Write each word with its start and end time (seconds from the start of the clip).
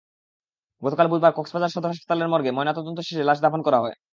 গতকাল 0.81 1.07
বুধবার 1.07 1.35
কক্সবাজার 1.35 1.73
সদর 1.73 1.91
হাসপাতালের 1.91 2.31
মর্গে 2.33 2.51
ময়নাতদন্ত 2.51 2.99
শেষে 3.07 3.23
লাশ 3.23 3.37
দাফন 3.41 3.61
করা 3.63 3.79
হয়। 3.79 3.95